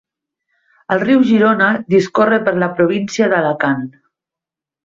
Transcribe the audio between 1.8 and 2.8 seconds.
discorre per la